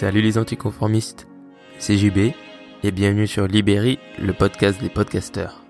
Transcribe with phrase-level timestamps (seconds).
[0.00, 1.26] Salut les anticonformistes,
[1.80, 2.32] c'est JB
[2.84, 5.64] et bienvenue sur Libéry, le podcast des podcasteurs.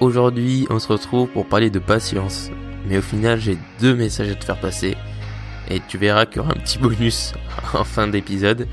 [0.00, 2.50] Aujourd'hui, on se retrouve pour parler de patience,
[2.88, 4.96] mais au final, j'ai deux messages à te faire passer
[5.68, 7.32] et tu verras qu'il y aura un petit bonus
[7.74, 8.66] en fin d'épisode.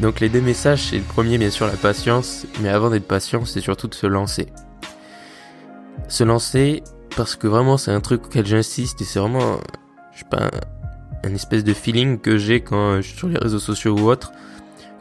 [0.00, 3.44] Donc les deux messages, c'est le premier bien sûr la patience, mais avant d'être patient,
[3.44, 4.48] c'est surtout de se lancer.
[6.08, 6.82] Se lancer
[7.16, 9.60] parce que vraiment c'est un truc auquel j'insiste et c'est vraiment,
[10.12, 10.50] je sais pas,
[11.24, 14.32] un espèce de feeling que j'ai quand je suis sur les réseaux sociaux ou autre,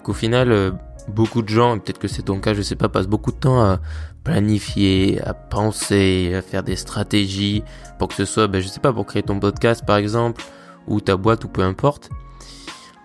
[0.03, 0.71] qu'au final, euh,
[1.07, 3.62] beaucoup de gens, peut-être que c'est ton cas, je sais pas, passent beaucoup de temps
[3.62, 3.80] à
[4.23, 7.63] planifier, à penser, à faire des stratégies
[7.98, 10.43] pour que ce soit, ben, je sais pas, pour créer ton podcast par exemple,
[10.88, 12.09] ou ta boîte ou peu importe.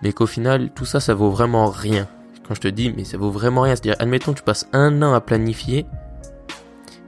[0.01, 2.07] Mais qu'au final, tout ça, ça vaut vraiment rien.
[2.47, 3.75] Quand je te dis, mais ça vaut vraiment rien.
[3.75, 5.85] C'est-à-dire, admettons, tu passes un an à planifier,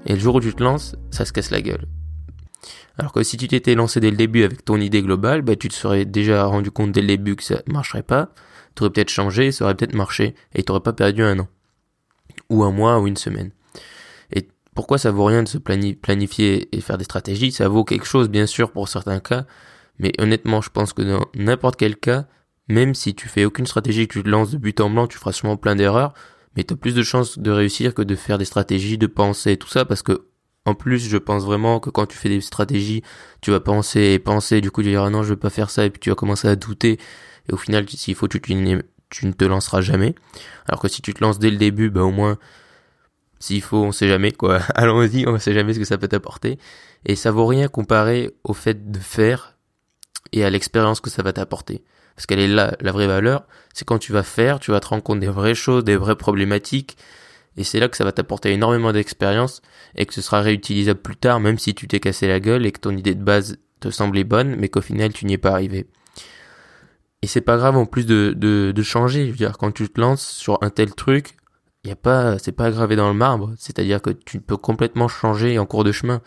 [0.05, 1.87] et le jour où tu te lances, ça se casse la gueule.
[2.97, 5.67] Alors que si tu t'étais lancé dès le début avec ton idée globale, bah, tu
[5.67, 8.29] te serais déjà rendu compte dès le début que ça marcherait pas.
[8.75, 11.47] Tu aurais peut-être changé, ça aurait peut-être marché, et tu n'aurais pas perdu un an.
[12.49, 13.51] Ou un mois, ou une semaine.
[14.33, 17.51] Et pourquoi ça vaut rien de se planifier et faire des stratégies?
[17.51, 19.45] Ça vaut quelque chose, bien sûr, pour certains cas,
[19.99, 22.25] mais honnêtement, je pense que dans n'importe quel cas,
[22.67, 25.17] même si tu fais aucune stratégie, que tu te lances de but en blanc, tu
[25.17, 26.13] feras sûrement plein d'erreurs,
[26.55, 29.57] mais tu as plus de chances de réussir que de faire des stratégies, de penser
[29.57, 30.25] tout ça, parce que
[30.65, 33.03] en plus, je pense vraiment que quand tu fais des stratégies,
[33.41, 35.85] tu vas penser et penser, du coup tu diras non, je veux pas faire ça,
[35.85, 36.99] et puis tu vas commencer à douter,
[37.49, 40.15] et au final, s'il faut, tu, tu, ne te lanceras jamais.
[40.67, 42.37] Alors que si tu te lances dès le début, bah au moins,
[43.39, 44.59] s'il faut, on sait jamais, quoi.
[44.75, 46.57] Allons-y, on sait jamais ce que ça peut t'apporter.
[47.05, 49.55] Et ça vaut rien comparé au fait de faire
[50.31, 51.83] et à l'expérience que ça va t'apporter.
[52.15, 54.87] Parce qu'elle est là, la vraie valeur, c'est quand tu vas faire, tu vas te
[54.87, 56.97] rendre compte des vraies choses, des vraies problématiques,
[57.57, 59.61] et c'est là que ça va t'apporter énormément d'expérience
[59.95, 62.71] et que ce sera réutilisable plus tard, même si tu t'es cassé la gueule et
[62.71, 65.51] que ton idée de base te semblait bonne, mais qu'au final tu n'y es pas
[65.51, 65.87] arrivé.
[67.21, 69.25] Et c'est pas grave en plus de, de, de, changer.
[69.25, 71.37] Je veux dire, quand tu te lances sur un tel truc,
[71.83, 73.53] y a pas, c'est pas gravé dans le marbre.
[73.57, 76.21] C'est-à-dire que tu peux complètement changer en cours de chemin.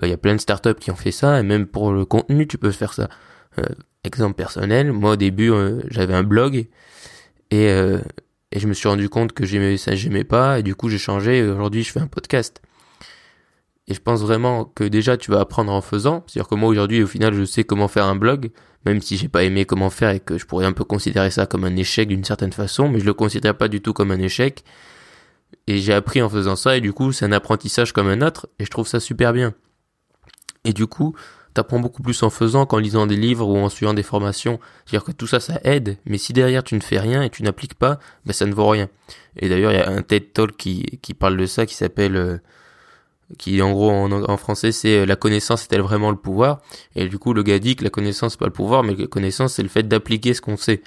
[0.00, 2.04] Il euh, y a plein de startups qui ont fait ça, et même pour le
[2.04, 3.08] contenu, tu peux faire ça.
[3.58, 3.64] Euh,
[4.04, 6.66] exemple personnel, moi au début, euh, j'avais un blog,
[7.50, 7.68] et,
[8.54, 10.98] et je me suis rendu compte que j'aimais ça, j'aimais pas, et du coup j'ai
[10.98, 12.62] changé, et aujourd'hui je fais un podcast.
[13.88, 16.24] Et je pense vraiment que déjà tu vas apprendre en faisant.
[16.26, 18.50] C'est-à-dire que moi aujourd'hui au final je sais comment faire un blog,
[18.86, 21.46] même si j'ai pas aimé comment faire et que je pourrais un peu considérer ça
[21.46, 24.20] comme un échec d'une certaine façon, mais je le considère pas du tout comme un
[24.20, 24.64] échec.
[25.66, 28.48] Et j'ai appris en faisant ça et du coup c'est un apprentissage comme un autre
[28.58, 29.52] et je trouve ça super bien.
[30.64, 31.14] Et du coup,
[31.54, 34.58] t'apprends beaucoup plus en faisant qu'en lisant des livres ou en suivant des formations.
[34.84, 37.42] C'est-à-dire que tout ça, ça aide, mais si derrière tu ne fais rien et tu
[37.44, 38.88] n'appliques pas, ben ça ne vaut rien.
[39.36, 42.16] Et d'ailleurs, il y a un TED Talk qui, qui parle de ça, qui s'appelle,
[42.16, 42.38] euh,
[43.38, 46.60] qui en gros en, français c'est euh, la connaissance est-elle vraiment le pouvoir?
[46.96, 49.02] Et du coup, le gars dit que la connaissance c'est pas le pouvoir, mais que
[49.02, 50.82] la connaissance c'est le fait d'appliquer ce qu'on sait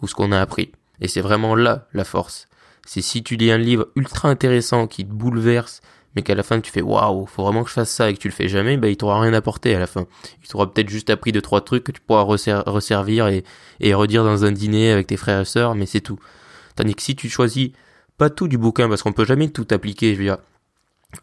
[0.00, 0.72] ou ce qu'on a appris.
[1.02, 2.48] Et c'est vraiment là la force.
[2.86, 5.82] C'est si tu lis un livre ultra intéressant qui te bouleverse,
[6.14, 8.18] mais qu'à la fin tu fais waouh, faut vraiment que je fasse ça et que
[8.18, 10.06] tu le fais jamais, bah il t'aura rien apporté à la fin.
[10.42, 13.44] Il t'aura peut-être juste appris deux trois trucs que tu pourras resservir et,
[13.80, 16.18] et redire dans un dîner avec tes frères et sœurs, mais c'est tout.
[16.76, 17.70] Tandis que si tu choisis
[18.18, 20.38] pas tout du bouquin, parce qu'on peut jamais tout appliquer, je veux dire,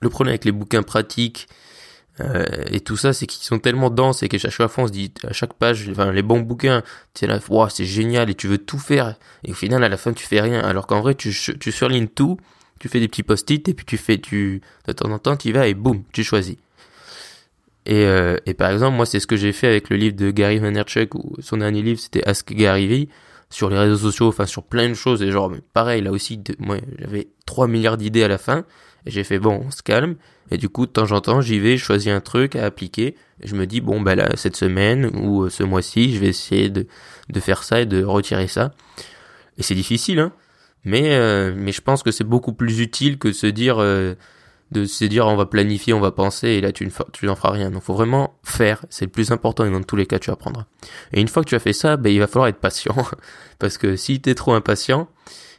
[0.02, 1.48] le problème avec les bouquins pratiques
[2.20, 4.92] euh, et tout ça, c'est qu'ils sont tellement denses et qu'à chaque fois on se
[4.92, 6.82] dit à chaque page, les bons bouquins,
[7.14, 9.98] tu là, wow, c'est génial et tu veux tout faire et au final à la
[9.98, 10.62] fin tu fais rien.
[10.62, 12.38] Alors qu'en vrai tu, tu surlignes tout
[12.80, 15.50] tu fais des petits post-it et puis tu fais, tu, de temps en temps, tu
[15.50, 16.58] y vas et boum, tu choisis.
[17.88, 20.30] Et, euh, et par exemple, moi, c'est ce que j'ai fait avec le livre de
[20.30, 23.10] Gary Vaynerchuk, ou son dernier livre, c'était Ask Gary Vee,
[23.50, 26.78] sur les réseaux sociaux, enfin, sur plein de choses, et genre, pareil, là aussi, moi,
[27.00, 28.66] j'avais 3 milliards d'idées à la fin,
[29.06, 30.16] et j'ai fait, bon, on se calme,
[30.52, 33.16] et du coup, de temps en temps, j'y vais, je choisis un truc à appliquer,
[33.42, 36.28] et je me dis, bon, bah là, cette semaine, ou euh, ce mois-ci, je vais
[36.28, 36.88] essayer de,
[37.30, 38.74] de faire ça et de retirer ça.
[39.58, 40.34] Et c'est difficile, hein,
[40.88, 44.16] mais, euh, mais je pense que c'est beaucoup plus utile que de se dire, euh,
[44.72, 47.52] de se dire on va planifier, on va penser et là tu, tu n'en feras
[47.52, 47.72] rien.
[47.72, 50.64] Donc faut vraiment faire, c'est le plus important et dans tous les cas tu apprendras.
[51.12, 52.96] Et une fois que tu as fait ça, ben, il va falloir être patient.
[53.60, 55.10] parce que si tu es trop impatient,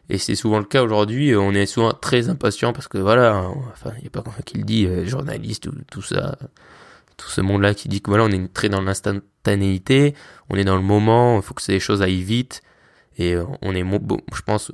[0.09, 3.93] et c'est souvent le cas aujourd'hui, on est souvent très impatient parce que voilà, enfin
[3.99, 6.39] il n'y a pas qui le dit, euh, journaliste ou tout ça,
[7.19, 10.15] tout ce monde-là qui dit que voilà on est très dans l'instantanéité,
[10.49, 12.63] on est dans le moment, il faut que ces choses aillent vite
[13.19, 13.85] et on est,
[14.33, 14.73] je pense,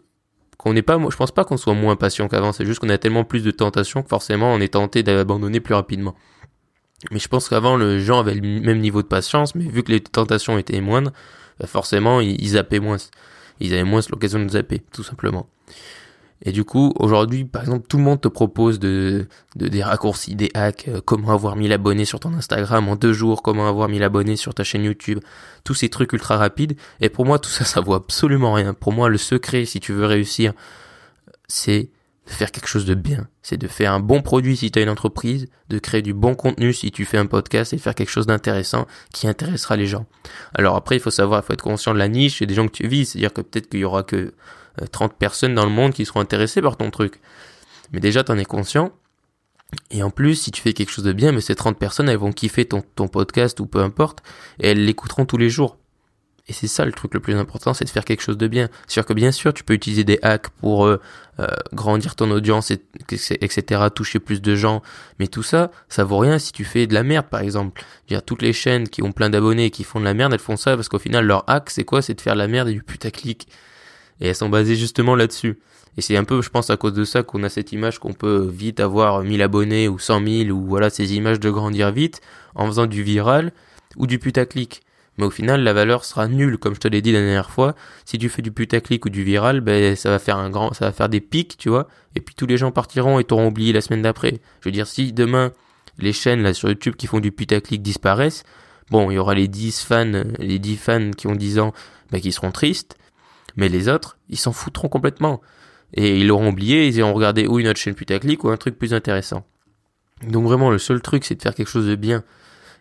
[0.65, 3.25] qu'on n'est je pense pas qu'on soit moins patient qu'avant, c'est juste qu'on a tellement
[3.25, 6.15] plus de tentations que forcément on est tenté d'abandonner plus rapidement.
[7.11, 9.93] Mais je pense qu'avant, les gens avaient le même niveau de patience, mais vu que
[9.93, 11.13] les tentations étaient moindres,
[11.61, 12.97] bah, forcément, ils, zappaient moins.
[13.61, 15.47] Ils avaient moins l'occasion de zapper, tout simplement.
[16.45, 19.27] Et du coup, aujourd'hui, par exemple, tout le monde te propose de,
[19.57, 23.15] de des raccourcis, des hacks, euh, comment avoir 1000 abonnés sur ton Instagram en deux
[23.15, 25.21] jours, comment avoir 1000 abonnés sur ta chaîne YouTube,
[25.65, 26.77] tous ces trucs ultra rapides.
[27.01, 28.75] Et pour moi, tout ça, ça vaut absolument rien.
[28.75, 30.53] Pour moi, le secret, si tu veux réussir,
[31.49, 31.89] c'est
[32.27, 33.27] de faire quelque chose de bien.
[33.43, 36.35] C'est de faire un bon produit si tu as une entreprise, de créer du bon
[36.35, 40.07] contenu si tu fais un podcast et faire quelque chose d'intéressant qui intéressera les gens.
[40.55, 42.67] Alors après, il faut savoir, il faut être conscient de la niche et des gens
[42.67, 43.07] que tu vis.
[43.07, 44.35] C'est-à-dire que peut-être qu'il y aura que
[44.91, 47.21] 30 euh, personnes dans le monde qui seront intéressées par ton truc.
[47.93, 48.93] Mais déjà, t'en es conscient.
[49.91, 52.19] Et en plus, si tu fais quelque chose de bien, mais ces 30 personnes, elles
[52.19, 54.23] vont kiffer ton, podcast ou peu importe,
[54.61, 55.79] et elles l'écouteront tous les jours.
[56.47, 58.69] Et c'est ça le truc le plus important, c'est de faire quelque chose de bien.
[58.87, 61.01] C'est sûr que bien sûr, tu peux utiliser des hacks pour euh,
[61.41, 64.83] euh, grandir ton audience, et, etc., toucher plus de gens.
[65.19, 67.83] Mais tout ça, ça vaut rien si tu fais de la merde, par exemple.
[68.09, 70.39] Dire toutes les chaînes qui ont plein d'abonnés et qui font de la merde, elles
[70.39, 72.03] font ça parce qu'au final, leur hack, c'est quoi?
[72.03, 73.49] C'est de faire de la merde et du putaclic.
[74.25, 75.59] Et elles sont basées justement là-dessus.
[75.99, 78.15] Et c'est un peu, je pense, à cause de ça qu'on a cette image qu'on
[78.15, 82.23] peut vite avoir 1000 abonnés ou 100 000 ou voilà, ces images de grandir vite
[82.55, 83.53] en faisant du viral
[83.97, 84.81] ou du putaclic.
[85.19, 87.77] Mais au final, la valeur sera nulle, comme je te l'ai dit la dernière fois.
[88.07, 90.87] Si tu fais du putaclic ou du viral, ben, ça va faire un grand, ça
[90.87, 91.87] va faire des pics, tu vois.
[92.17, 94.41] Et puis tous les gens partiront et t'auront oublié la semaine d'après.
[94.63, 95.53] Je veux dire, si demain,
[95.99, 98.43] les chaînes, sur YouTube qui font du putaclic disparaissent,
[98.91, 101.75] bon, il y aura les 10 fans, les 10 fans qui ont 10 ans,
[102.11, 102.97] ben, qui seront tristes.
[103.57, 105.41] Mais les autres, ils s'en foutront complètement.
[105.95, 108.79] Et ils l'auront oublié, ils iront regarder ou une autre chaîne putaclic ou un truc
[108.79, 109.47] plus intéressant.
[110.27, 112.25] Donc vraiment, le seul truc, c'est de faire quelque chose de bien.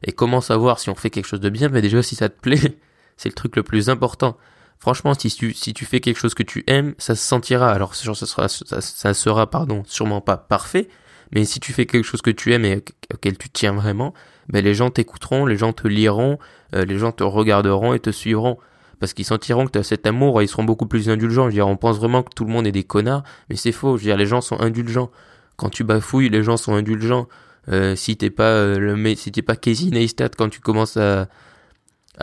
[0.03, 1.69] Et comment savoir si on fait quelque chose de bien?
[1.69, 2.77] Mais déjà, si ça te plaît,
[3.17, 4.37] c'est le truc le plus important.
[4.79, 7.71] Franchement, si tu, si tu fais quelque chose que tu aimes, ça se sentira.
[7.71, 10.89] Alors, ça sera, ça, sera, pardon, sûrement pas parfait.
[11.31, 12.83] Mais si tu fais quelque chose que tu aimes et
[13.13, 14.13] auquel tu tiens vraiment,
[14.49, 16.37] ben les gens t'écouteront, les gens te liront,
[16.75, 18.59] euh, les gens te regarderont et te suivront
[18.99, 21.49] parce qu'ils sentiront que tu as cet amour ils seront beaucoup plus indulgents.
[21.49, 23.97] On pense vraiment que tout le monde est des connards, mais c'est faux.
[23.97, 25.11] Je les gens sont indulgents.
[25.55, 27.27] Quand tu bafouilles, les gens sont indulgents.
[27.69, 31.27] Euh, si t'es pas euh, le si pas Casey Neistat quand tu commences à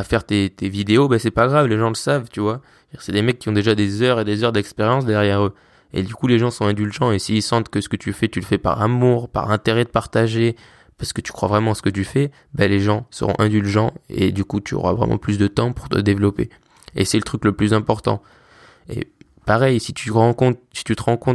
[0.05, 2.61] faire tes, tes vidéos, ben c'est pas grave, les gens le savent, tu vois.
[2.99, 5.55] C'est des mecs qui ont déjà des heures et des heures d'expérience derrière eux.
[5.93, 8.29] Et du coup, les gens sont indulgents et s'ils sentent que ce que tu fais,
[8.29, 10.57] tu le fais par amour, par intérêt de partager,
[11.01, 13.95] parce que tu crois vraiment à ce que tu fais, ben les gens seront indulgents
[14.11, 16.51] et du coup, tu auras vraiment plus de temps pour te développer.
[16.95, 18.23] Et c'est le truc le plus important.
[18.91, 19.09] Et
[19.47, 20.59] pareil, si tu te rends compte,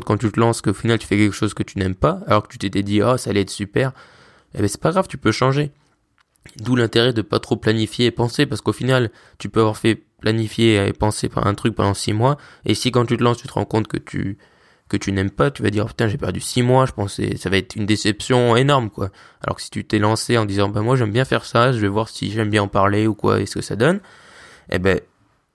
[0.06, 2.44] quand tu te lances qu'au final tu fais quelque chose que tu n'aimes pas, alors
[2.44, 3.92] que tu t'étais dit oh ça allait être super,
[4.54, 5.72] eh ben c'est pas grave, tu peux changer.
[6.58, 9.10] D'où l'intérêt de pas trop planifier et penser, parce qu'au final,
[9.40, 13.08] tu peux avoir fait planifier et penser un truc pendant six mois, et si quand
[13.08, 14.38] tu te lances, tu te rends compte que tu
[14.88, 17.38] que tu n'aimes pas, tu vas dire oh, putain j'ai perdu six mois, je pensais
[17.38, 19.10] ça va être une déception énorme quoi.
[19.42, 21.80] Alors que si tu t'es lancé en disant bah moi j'aime bien faire ça, je
[21.80, 24.00] vais voir si j'aime bien en parler ou quoi, et ce que ça donne,
[24.70, 25.00] eh ben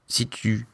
[0.09, 0.67] si tu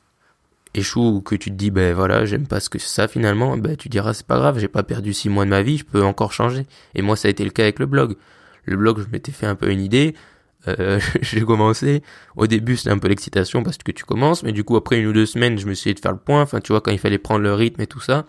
[0.75, 3.77] échoues ou que tu te dis ben voilà j'aime pas ce que ça finalement ben
[3.77, 6.03] tu diras c'est pas grave j'ai pas perdu six mois de ma vie je peux
[6.03, 6.67] encore changer.
[6.95, 8.17] Et moi ça a été le cas avec le blog.
[8.65, 10.15] Le blog je m'étais fait un peu une idée
[10.69, 12.03] euh, j'ai commencé.
[12.37, 15.07] Au début c'était un peu l'excitation parce que tu commences mais du coup après une
[15.07, 16.43] ou deux semaines je me suis dit de faire le point.
[16.43, 18.27] Enfin tu vois quand il fallait prendre le rythme et tout ça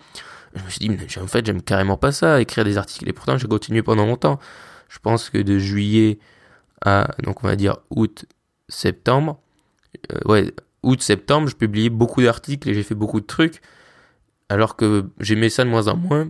[0.54, 3.08] je me suis dit mais en fait j'aime carrément pas ça écrire des articles.
[3.08, 4.38] Et pourtant j'ai continué pendant longtemps.
[4.88, 6.18] Je pense que de juillet
[6.84, 8.24] à donc on va dire août
[8.68, 9.40] septembre
[10.12, 10.52] euh, ouais
[10.82, 13.60] août-septembre, je publiais beaucoup d'articles et j'ai fait beaucoup de trucs,
[14.48, 16.28] alors que j'aimais ça de moins en moins,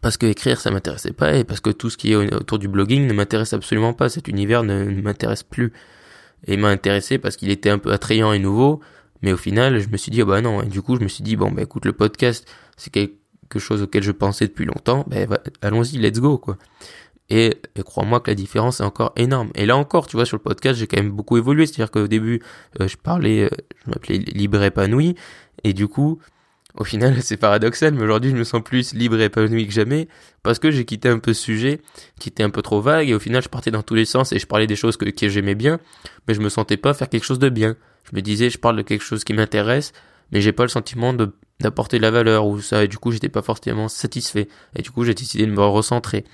[0.00, 2.68] parce que écrire ça m'intéressait pas, et parce que tout ce qui est autour du
[2.68, 5.72] blogging ne m'intéresse absolument pas, cet univers ne, m'intéresse plus.
[6.46, 8.80] Et m'a intéressé parce qu'il était un peu attrayant et nouveau,
[9.22, 11.08] mais au final, je me suis dit, oh bah non, et du coup, je me
[11.08, 15.04] suis dit, bon, bah écoute, le podcast, c'est quelque chose auquel je pensais depuis longtemps,
[15.06, 15.28] ben
[15.60, 16.58] allons-y, let's go, quoi.
[17.34, 19.50] Et, crois-moi que la différence est encore énorme.
[19.54, 21.64] Et là encore, tu vois, sur le podcast, j'ai quand même beaucoup évolué.
[21.64, 22.42] C'est-à-dire qu'au début,
[22.78, 23.48] euh, je parlais, euh,
[23.84, 25.14] je m'appelais libre épanoui.
[25.64, 26.18] Et du coup,
[26.74, 30.08] au final, c'est paradoxal, mais aujourd'hui, je me sens plus libre et épanoui que jamais.
[30.42, 31.80] Parce que j'ai quitté un peu ce sujet,
[32.18, 33.08] qui était un peu trop vague.
[33.08, 35.06] Et au final, je partais dans tous les sens et je parlais des choses que,
[35.28, 35.80] j'aimais bien.
[36.26, 37.76] Mais je me sentais pas faire quelque chose de bien.
[38.10, 39.92] Je me disais, je parle de quelque chose qui m'intéresse,
[40.32, 43.12] mais j'ai pas le sentiment de d'apporter de la valeur ou ça et du coup
[43.12, 46.24] j'étais pas forcément satisfait et du coup j'ai décidé de me recentrer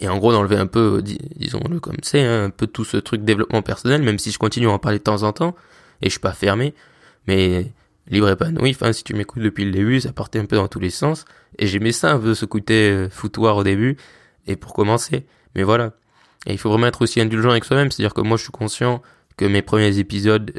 [0.00, 3.24] et en gros d'enlever un peu, disons-le comme c'est, hein, un peu tout ce truc
[3.24, 5.56] développement personnel, même si je continue à en parler de temps en temps,
[6.02, 6.74] et je suis pas fermé,
[7.26, 7.72] mais
[8.10, 10.80] libre épanoui, enfin si tu m'écoutes depuis le début, ça partait un peu dans tous
[10.80, 11.24] les sens,
[11.58, 13.96] et j'aimais ça un peu ce côté euh, foutoir au début,
[14.46, 15.92] et pour commencer, mais voilà.
[16.46, 19.02] Et il faut vraiment être aussi indulgent avec soi-même, c'est-à-dire que moi je suis conscient
[19.36, 20.52] que mes premiers épisodes,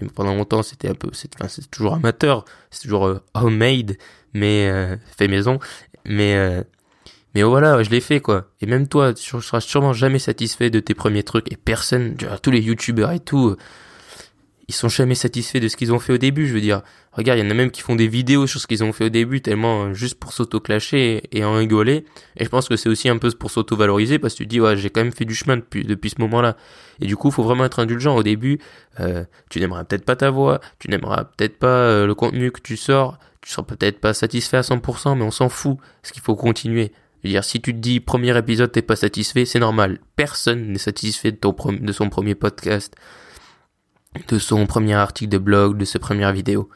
[0.00, 3.96] et pendant longtemps c'était un peu, c'est, enfin, c'est toujours amateur, c'est toujours euh, homemade,
[4.34, 5.58] mais euh, fait maison,
[6.06, 6.64] mais
[7.34, 8.48] mais voilà, je l'ai fait quoi.
[8.60, 11.50] Et même toi, tu seras sûrement jamais satisfait de tes premiers trucs.
[11.52, 13.56] Et personne, tous les youtubeurs et tout,
[14.70, 16.46] ils sont jamais satisfaits de ce qu'ils ont fait au début.
[16.46, 18.68] Je veux dire, regarde, il y en a même qui font des vidéos sur ce
[18.68, 22.04] qu'ils ont fait au début, tellement euh, juste pour s'auto-clasher et, en rigoler.
[22.36, 24.76] Et je pense que c'est aussi un peu pour s'auto-valoriser parce que tu dis, ouais,
[24.76, 26.56] j'ai quand même fait du chemin depuis, ce moment-là.
[27.00, 28.14] Et du coup, faut vraiment être indulgent.
[28.14, 28.60] Au début,
[29.00, 32.60] euh, tu n'aimeras peut-être pas ta voix, tu n'aimeras peut-être pas euh, le contenu que
[32.60, 35.78] tu sors, tu seras peut-être pas satisfait à 100%, mais on s'en fout.
[36.00, 36.92] Parce qu'il faut continuer.
[37.24, 39.98] Je veux dire, si tu te dis premier épisode t'es pas satisfait, c'est normal.
[40.14, 42.94] Personne n'est satisfait de son premier podcast
[44.28, 46.68] de son premier article de blog, de ses premières vidéos.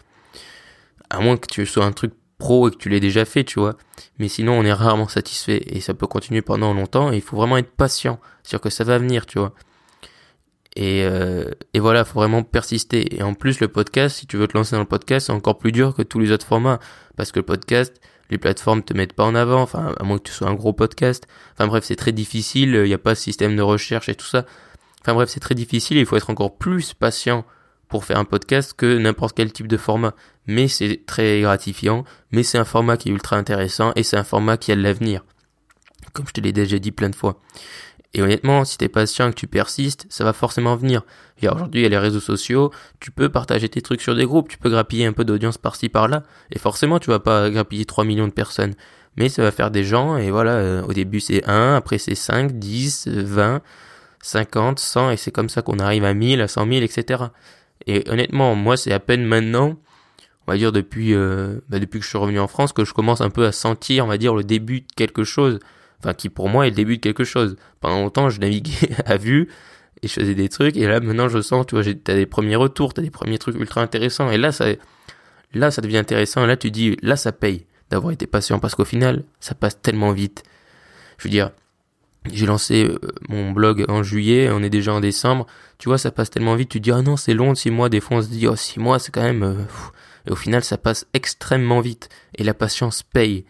[1.11, 3.61] À moins que tu sois un truc pro et que tu l'aies déjà fait, tu
[3.61, 3.77] vois.
[4.19, 7.37] Mais sinon, on est rarement satisfait et ça peut continuer pendant longtemps et il faut
[7.37, 8.21] vraiment être patient.
[8.43, 9.55] C'est-à-dire que ça va venir, tu vois.
[10.77, 13.17] Et, euh, et voilà, faut vraiment persister.
[13.17, 15.59] Et en plus, le podcast, si tu veux te lancer dans le podcast, c'est encore
[15.59, 16.81] plus dur que tous les autres formats.
[17.17, 18.01] Parce que le podcast,
[18.31, 20.73] les plateformes te mettent pas en avant, enfin, à moins que tu sois un gros
[20.73, 21.27] podcast.
[21.53, 24.27] Enfin bref, c'est très difficile, il n'y a pas de système de recherche et tout
[24.27, 24.47] ça.
[25.05, 27.45] Enfin bref, c'est très difficile, il faut être encore plus patient
[27.89, 30.15] pour faire un podcast que n'importe quel type de format.
[30.47, 34.25] Mais c'est très gratifiant, mais c'est un format qui est ultra intéressant et c'est un
[34.25, 35.23] format qui a de l'avenir.
[36.15, 37.39] Comme je te l'ai déjà dit plein de fois.
[38.15, 41.03] Et honnêtement, si t'es patient et que tu persistes, ça va forcément venir.
[41.43, 44.49] Aujourd'hui, il y a les réseaux sociaux, tu peux partager tes trucs sur des groupes,
[44.49, 48.05] tu peux grappiller un peu d'audience par-ci par-là, et forcément, tu vas pas grappiller 3
[48.05, 48.75] millions de personnes.
[49.17, 52.15] Mais ça va faire des gens, et voilà, euh, au début c'est 1, après c'est
[52.15, 53.61] 5, 10, 20,
[54.25, 57.25] 50, 100, et c'est comme ça qu'on arrive à 1000, à 100 000, etc.
[57.87, 59.77] Et honnêtement, moi, c'est à peine maintenant,
[60.47, 62.95] on va dire depuis, euh, bah, depuis que je suis revenu en France, que je
[62.95, 65.59] commence un peu à sentir, on va dire, le début de quelque chose.
[66.01, 67.57] Enfin, qui pour moi est le début de quelque chose.
[67.81, 69.51] Pendant longtemps, je naviguais à vue,
[70.03, 72.57] et je faisais des trucs, et là, maintenant, je sens, tu vois, t'as des premiers
[72.57, 74.67] retours, t'as des premiers trucs ultra intéressants, et là, ça,
[75.53, 78.75] là, ça devient intéressant, et là, tu dis, là, ça paye d'avoir été patient, parce
[78.75, 80.45] qu'au final, ça passe tellement vite.
[81.19, 81.51] Je veux dire,
[82.33, 85.47] j'ai lancé euh, mon blog en juillet, on est déjà en décembre.
[85.79, 87.89] Tu vois, ça passe tellement vite, tu dis, ah non, c'est long, six mois.
[87.89, 89.43] Des fois, on se dit, oh, six mois, c'est quand même...
[89.43, 89.55] Euh,
[90.27, 92.09] et au final, ça passe extrêmement vite.
[92.37, 93.45] Et la patience paye.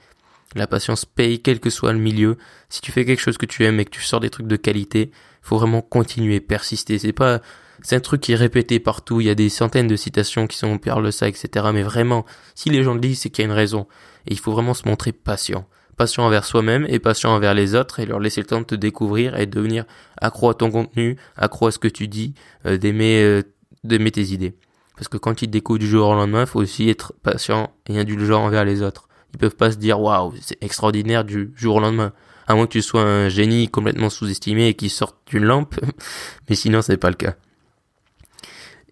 [0.57, 2.37] La patience paye, quel que soit le milieu.
[2.69, 4.57] Si tu fais quelque chose que tu aimes et que tu sors des trucs de
[4.57, 6.99] qualité, faut vraiment continuer, persister.
[6.99, 7.41] C'est pas,
[7.83, 9.21] c'est un truc qui est répété partout.
[9.21, 11.67] Il y a des centaines de citations qui sont parlent de ça, etc.
[11.73, 12.25] Mais vraiment,
[12.57, 13.87] si les gens le disent, c'est qu'il y a une raison.
[14.27, 18.01] Et il faut vraiment se montrer patient patient envers soi-même et patient envers les autres
[18.01, 19.85] et leur laisser le temps de te découvrir et de devenir
[20.21, 22.35] accro à ton contenu, accro à ce que tu dis,
[22.67, 23.43] euh, d'aimer euh,
[23.85, 24.55] d'aimer tes idées.
[24.97, 27.71] Parce que quand ils te découvrent du jour au lendemain, il faut aussi être patient
[27.89, 29.09] et indulgent envers les autres.
[29.33, 32.13] Ils peuvent pas se dire waouh, c'est extraordinaire du jour au lendemain.
[32.47, 35.75] À moins que tu sois un génie complètement sous-estimé et qui sorte d'une lampe,
[36.49, 37.35] mais sinon c'est pas le cas.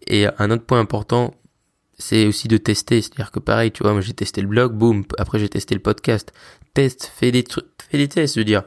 [0.06, 1.34] Et un autre point important
[2.02, 3.00] c'est aussi de tester.
[3.00, 5.80] C'est-à-dire que pareil, tu vois, moi j'ai testé le blog, boum, après j'ai testé le
[5.80, 6.32] podcast.
[6.74, 8.34] Teste, fais des trucs, fais des tests.
[8.34, 8.62] Je veux dire,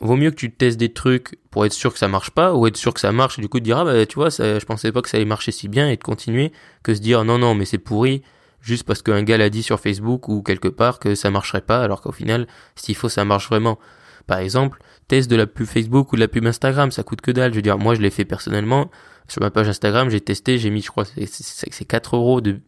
[0.00, 2.66] vaut mieux que tu testes des trucs pour être sûr que ça marche pas, ou
[2.66, 4.58] être sûr que ça marche, et du coup te dire, ah bah tu vois, ça,
[4.58, 6.52] je pensais pas que ça allait marcher si bien, et de continuer,
[6.82, 8.22] que se dire, non, non, mais c'est pourri,
[8.60, 11.82] juste parce qu'un gars l'a dit sur Facebook ou quelque part que ça marcherait pas,
[11.82, 13.78] alors qu'au final, s'il faut, ça marche vraiment.
[14.26, 17.30] Par exemple, test de la pub Facebook ou de la pub Instagram, ça coûte que
[17.30, 17.52] dalle.
[17.52, 18.90] Je veux dire, moi je l'ai fait personnellement,
[19.28, 22.60] sur ma page Instagram, j'ai testé, j'ai mis, je crois, c'est 4 euros de,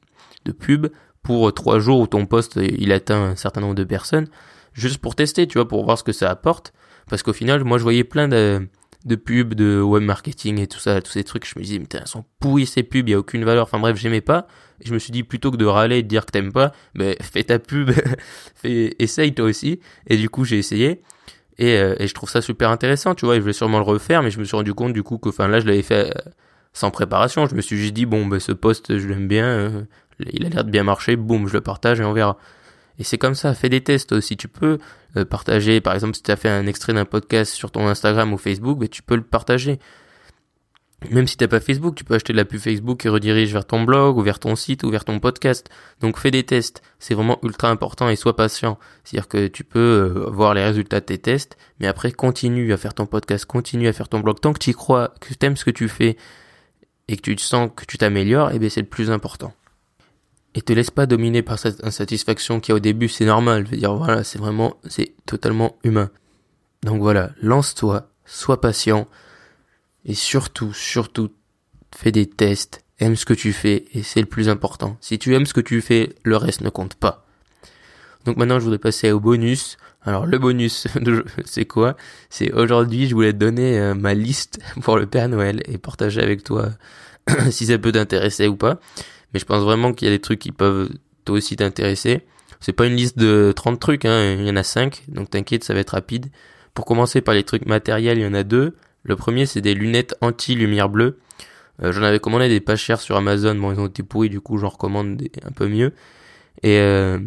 [0.45, 0.89] de pub
[1.23, 4.29] pour 3 jours où ton poste il atteint un certain nombre de personnes,
[4.73, 6.73] juste pour tester, tu vois, pour voir ce que ça apporte.
[7.09, 8.69] Parce qu'au final, moi je voyais plein de,
[9.05, 11.87] de pubs, de web marketing et tout ça, tous ces trucs, je me disais, mais
[11.93, 13.65] elles sont pourries ces pubs, il y a aucune valeur.
[13.65, 14.47] Enfin bref, j'aimais pas.
[14.85, 16.73] Je me suis dit, plutôt que de râler et de dire que t'aimes pas,
[17.21, 17.91] fais ta pub,
[18.55, 19.81] fais, essaye toi aussi.
[20.07, 21.03] Et du coup, j'ai essayé.
[21.59, 23.85] Et, euh, et, je trouve ça super intéressant, tu vois, et je vais sûrement le
[23.85, 26.17] refaire, mais je me suis rendu compte du coup que, enfin là, je l'avais fait
[26.17, 26.31] euh,
[26.73, 27.47] sans préparation.
[27.47, 29.83] Je me suis juste dit, bon, ben, ce poste, je l'aime bien, euh,
[30.33, 32.39] il a l'air de bien marcher, boum, je le partage et on verra.
[33.01, 34.37] Et c'est comme ça, fais des tests aussi.
[34.37, 34.79] Tu peux
[35.31, 38.39] partager, par exemple, si tu as fait un extrait d'un podcast sur ton Instagram ou
[38.39, 39.79] Facebook, ben, tu peux le partager.
[41.11, 43.65] Même si t'as pas Facebook, tu peux acheter de la pub Facebook et redirige vers
[43.65, 45.69] ton blog ou vers ton site ou vers ton podcast.
[46.01, 46.83] Donc fais des tests.
[46.99, 48.79] C'est vraiment ultra important et sois patient.
[49.05, 52.77] C'est-à-dire que tu peux euh, voir les résultats de tes tests, mais après continue à
[52.77, 54.41] faire ton podcast, continue à faire ton blog.
[54.41, 56.17] Tant que tu crois, que tu aimes ce que tu fais
[57.07, 59.55] et que tu sens que tu t'améliores, eh bien c'est le plus important.
[60.57, 63.67] Et te laisse pas dominer par cette insatisfaction qui au début, c'est normal.
[63.67, 66.11] Je veux dire, voilà, c'est vraiment, c'est totalement humain.
[66.83, 69.07] Donc voilà, lance-toi, sois patient,
[70.09, 71.31] et surtout, surtout,
[71.95, 74.97] fais des tests, aime ce que tu fais, et c'est le plus important.
[75.01, 77.27] Si tu aimes ce que tu fais, le reste ne compte pas.
[78.25, 79.77] Donc maintenant, je voudrais passer au bonus.
[80.03, 80.87] Alors le bonus,
[81.45, 81.95] c'est quoi?
[82.31, 86.23] C'est aujourd'hui, je voulais te donner euh, ma liste pour le Père Noël et partager
[86.23, 86.71] avec toi
[87.51, 88.81] si ça peut t'intéresser ou pas.
[89.33, 90.89] Mais je pense vraiment qu'il y a des trucs qui peuvent
[91.27, 92.23] toi aussi t'intéresser.
[92.61, 95.65] C'est pas une liste de 30 trucs, hein, il y en a 5, donc t'inquiète,
[95.65, 96.27] ça va être rapide.
[96.73, 98.75] Pour commencer par les trucs matériels, il y en a deux.
[99.03, 101.19] Le premier, c'est des lunettes anti-lumière bleue.
[101.83, 104.41] Euh, j'en avais commandé des pas chers sur Amazon, bon ils ont été pourris, du
[104.41, 105.93] coup j'en recommande un peu mieux.
[106.63, 107.21] Et, euh,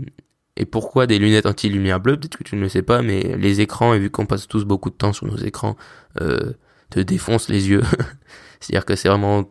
[0.57, 2.17] et pourquoi des lunettes anti-lumière bleue?
[2.17, 4.65] Peut-être que tu ne le sais pas, mais les écrans, et vu qu'on passe tous
[4.65, 5.77] beaucoup de temps sur nos écrans,
[6.19, 6.53] euh,
[6.89, 7.83] te défoncent les yeux.
[8.59, 9.49] C'est-à-dire que c'est vraiment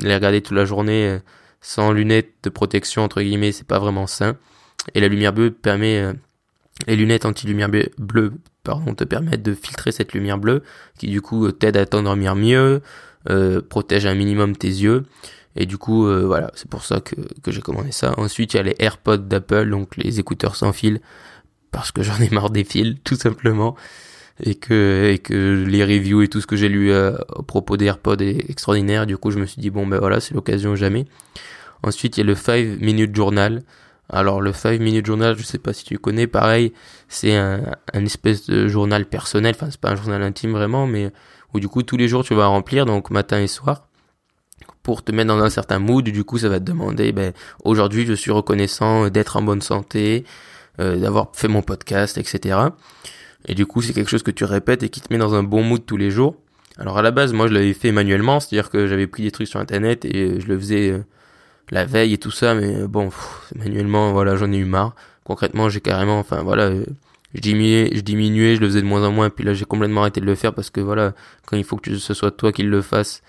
[0.00, 1.18] les regarder toute la journée
[1.60, 4.36] sans lunettes de protection entre guillemets, c'est pas vraiment sain.
[4.94, 6.12] Et la lumière bleue permet
[6.86, 8.32] les lunettes anti-lumière bleue
[8.64, 10.62] pardon, te permettent de filtrer cette lumière bleue
[10.98, 12.82] qui du coup t'aide à t'endormir mieux,
[13.30, 15.04] euh, protège un minimum tes yeux.
[15.54, 18.14] Et du coup, euh, voilà, c'est pour ça que, que j'ai commandé ça.
[18.16, 21.00] Ensuite, il y a les AirPods d'Apple, donc les écouteurs sans fil,
[21.70, 23.76] parce que j'en ai marre des fils, tout simplement.
[24.42, 27.76] Et que, et que les reviews et tout ce que j'ai lu euh, au propos
[27.76, 29.06] des AirPods est extraordinaire.
[29.06, 31.04] Du coup, je me suis dit, bon, ben voilà, c'est l'occasion jamais.
[31.82, 33.62] Ensuite, il y a le 5 Minute Journal.
[34.12, 36.74] Alors, le 5 Minute Journal, je sais pas si tu connais, pareil,
[37.08, 37.64] c'est un,
[37.94, 39.54] espèce de journal personnel.
[39.56, 41.10] Enfin, c'est pas un journal intime vraiment, mais
[41.54, 43.88] où du coup, tous les jours, tu vas remplir, donc matin et soir
[44.82, 46.04] pour te mettre dans un certain mood.
[46.04, 47.32] Du coup, ça va te demander, ben,
[47.64, 50.24] aujourd'hui, je suis reconnaissant d'être en bonne santé,
[50.80, 52.58] euh, d'avoir fait mon podcast, etc.
[53.46, 55.42] Et du coup, c'est quelque chose que tu répètes et qui te met dans un
[55.42, 56.36] bon mood tous les jours.
[56.78, 59.48] Alors à la base, moi, je l'avais fait manuellement, c'est-à-dire que j'avais pris des trucs
[59.48, 61.04] sur Internet et je le faisais euh,
[61.70, 63.10] la veille et tout ça, mais euh, bon,
[63.54, 64.94] manuellement, voilà, j'en ai eu marre.
[65.24, 66.72] Concrètement, j'ai carrément, enfin voilà,
[67.34, 70.02] je diminuais, je diminuais, je le faisais de moins en moins, puis là, j'ai complètement
[70.02, 71.14] arrêté de le faire parce que voilà,
[71.46, 73.22] quand il faut que ce soit toi qui le fasses,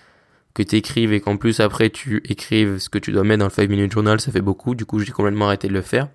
[0.54, 3.48] que tu écrives et qu'en plus après tu écrives ce que tu dois mettre dans
[3.48, 4.76] le 5 minute journal, ça fait beaucoup.
[4.76, 6.10] Du coup, j'ai complètement arrêté de le faire.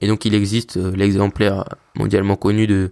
[0.00, 1.64] Et donc, il existe euh, l'exemplaire
[1.96, 2.90] mondialement connu de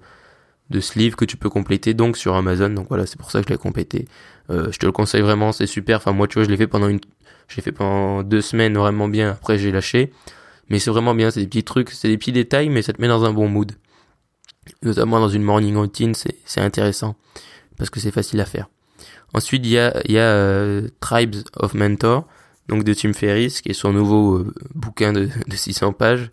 [0.71, 2.69] de ce livre que tu peux compléter donc sur Amazon.
[2.71, 4.07] Donc voilà, c'est pour ça que je l'ai complété.
[4.51, 5.99] Euh, je te le conseille vraiment, c'est super.
[5.99, 7.01] Enfin moi, tu vois, je l'ai fait pendant une,
[7.49, 9.31] j'ai fait pendant deux semaines vraiment bien.
[9.31, 10.13] Après, j'ai lâché,
[10.69, 11.31] mais c'est vraiment bien.
[11.31, 13.49] C'est des petits trucs, c'est des petits détails, mais ça te met dans un bon
[13.49, 13.73] mood.
[14.83, 17.17] Notamment dans une morning routine, c'est intéressant
[17.79, 18.69] parce que c'est facile à faire.
[19.33, 22.27] Ensuite, il y a, y a euh, Tribes of Mentor,
[22.69, 26.31] donc de Tim Ferriss, qui est son nouveau euh, bouquin de, de 600 pages,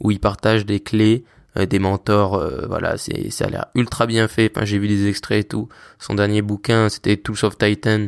[0.00, 1.24] où il partage des clés,
[1.56, 2.42] euh, des mentors.
[2.68, 4.50] voilà, c'est ça a l'air ultra bien fait.
[4.54, 5.68] Enfin, j'ai vu des extraits et tout.
[5.98, 8.06] Son dernier bouquin, c'était Tools of Titan.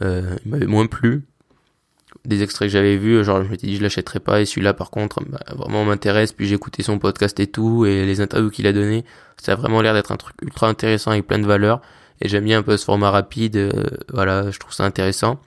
[0.00, 1.24] il m'avait moins plu.
[2.28, 4.40] Des extraits que j'avais vus, genre je m'étais dit je l'achèterais pas.
[4.40, 6.32] Et celui-là, par contre, bah, vraiment m'intéresse.
[6.32, 9.04] Puis j'ai écouté son podcast et tout, et les interviews qu'il a donné.
[9.38, 11.80] Ça a vraiment l'air d'être un truc ultra intéressant avec plein de valeurs
[12.20, 13.56] et j'aime bien un peu ce format rapide.
[13.56, 15.40] Euh, voilà, je trouve ça intéressant.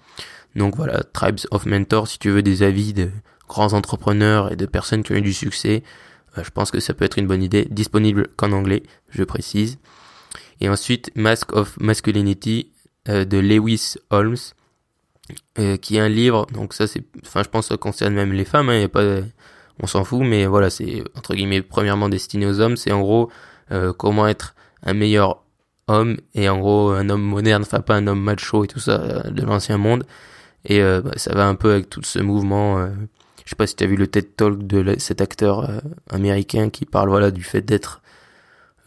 [0.56, 3.10] Donc voilà, Tribes of Mentors, si tu veux des avis de
[3.48, 5.84] grands entrepreneurs et de personnes qui ont eu du succès,
[6.38, 7.68] euh, je pense que ça peut être une bonne idée.
[7.70, 9.78] Disponible qu'en anglais, je précise.
[10.60, 12.72] Et ensuite, Mask of Masculinity
[13.10, 14.38] euh, de Lewis Holmes,
[15.82, 16.48] qui est un livre.
[16.54, 18.70] Donc ça, c'est, enfin, je pense que ça concerne même les femmes.
[18.70, 19.04] Hein, y a pas,
[19.82, 22.78] on s'en fout, mais voilà, c'est entre guillemets premièrement destiné aux hommes.
[22.78, 23.30] C'est en gros
[23.98, 25.42] comment être un meilleur
[25.88, 29.02] homme et en gros un homme moderne, enfin pas un homme macho et tout ça
[29.02, 30.06] euh, de l'ancien monde.
[30.66, 32.80] Et euh, bah, ça va un peu avec tout ce mouvement.
[32.80, 32.90] Euh,
[33.46, 36.86] je sais pas si tu as vu le TED Talk de cet acteur américain qui
[36.86, 38.01] parle voilà du fait d'être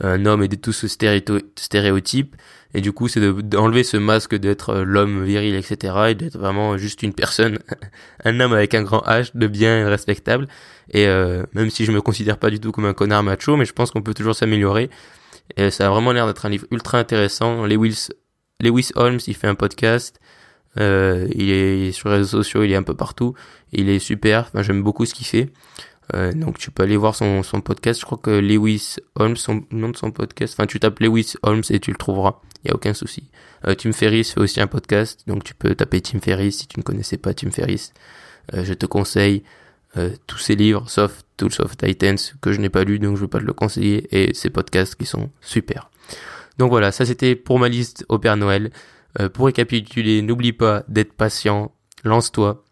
[0.01, 2.37] un homme et de tout ce stéréotype.
[2.77, 5.95] Et du coup, c'est d'enlever ce masque d'être l'homme viril, etc.
[6.09, 7.59] et d'être vraiment juste une personne,
[8.25, 10.49] un homme avec un grand H, de bien respectable.
[10.93, 13.73] Et même si je me considère pas du tout comme un connard macho, mais je
[13.73, 14.91] pense qu'on peut toujours s'améliorer.
[15.57, 17.67] Et ça a vraiment l'air d'être un livre ultra intéressant.
[17.67, 18.09] Lewis,
[18.61, 20.21] Lewis Holmes, il fait un podcast.
[20.81, 23.35] Euh, il est sur les réseaux sociaux, il est un peu partout.
[23.73, 24.49] Il est super.
[24.49, 25.51] Enfin, j'aime beaucoup ce qu'il fait.
[26.13, 28.01] Euh, donc tu peux aller voir son, son podcast.
[28.01, 30.55] Je crois que Lewis Holmes, son nom de son podcast.
[30.55, 32.41] Enfin, tu tapes Lewis Holmes et tu le trouveras.
[32.65, 33.31] Il y a aucun souci.
[33.67, 35.21] Euh, Tim Ferriss fait aussi un podcast.
[35.27, 37.93] Donc tu peux taper Tim Ferriss si tu ne connaissais pas Tim Ferriss.
[38.53, 39.43] Euh, je te conseille
[39.97, 43.21] euh, tous ces livres, sauf Tools of Titans, que je n'ai pas lu, donc je
[43.21, 45.89] ne veux pas te le conseiller, et ces podcasts qui sont super.
[46.59, 48.73] Donc voilà, ça c'était pour ma liste au Père Noël.
[49.21, 52.65] Euh, pour récapituler, n'oublie pas d'être patient, lance-toi,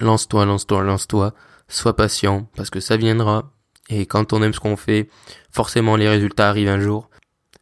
[0.00, 1.34] lance-toi, lance-toi, lance-toi,
[1.74, 3.52] sois patient, parce que ça viendra,
[3.88, 5.08] et quand on aime ce qu'on fait,
[5.50, 7.10] forcément les résultats arrivent un jour,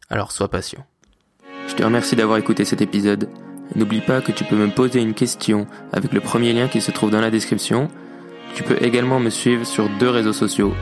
[0.09, 0.85] alors sois patient.
[1.67, 3.29] Je te remercie d'avoir écouté cet épisode.
[3.75, 6.91] N'oublie pas que tu peux me poser une question avec le premier lien qui se
[6.91, 7.89] trouve dans la description
[8.55, 10.73] tu peux également me suivre sur deux réseaux sociaux.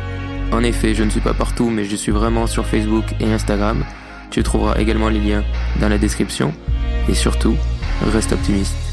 [0.51, 3.83] En effet, je ne suis pas partout, mais je suis vraiment sur Facebook et Instagram.
[4.31, 5.43] Tu trouveras également les liens
[5.79, 6.53] dans la description.
[7.07, 7.55] Et surtout,
[8.11, 8.88] reste optimiste.